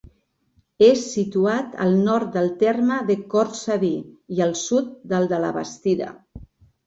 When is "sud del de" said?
4.63-5.43